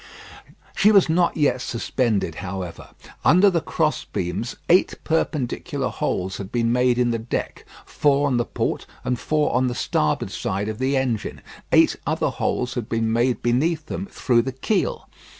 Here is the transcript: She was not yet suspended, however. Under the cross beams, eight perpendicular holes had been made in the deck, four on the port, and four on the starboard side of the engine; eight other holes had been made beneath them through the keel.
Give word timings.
She 0.75 0.91
was 0.91 1.09
not 1.09 1.37
yet 1.37 1.61
suspended, 1.61 2.33
however. 2.41 2.89
Under 3.23 3.51
the 3.51 3.61
cross 3.61 4.03
beams, 4.03 4.55
eight 4.67 4.95
perpendicular 5.03 5.89
holes 5.89 6.37
had 6.37 6.51
been 6.51 6.71
made 6.71 6.97
in 6.97 7.11
the 7.11 7.19
deck, 7.19 7.67
four 7.85 8.25
on 8.25 8.37
the 8.37 8.45
port, 8.45 8.87
and 9.03 9.19
four 9.19 9.53
on 9.53 9.67
the 9.67 9.75
starboard 9.75 10.31
side 10.31 10.69
of 10.69 10.79
the 10.79 10.97
engine; 10.97 11.41
eight 11.71 11.97
other 12.07 12.29
holes 12.31 12.73
had 12.73 12.89
been 12.89 13.13
made 13.13 13.43
beneath 13.43 13.85
them 13.85 14.07
through 14.07 14.41
the 14.41 14.51
keel. 14.53 15.07